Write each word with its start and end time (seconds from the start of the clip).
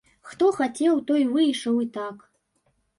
Хто 0.29 0.47
хацеў, 0.57 0.97
той 1.13 1.21
выйшаў 1.37 1.75
і 1.87 1.89
так. 2.03 2.29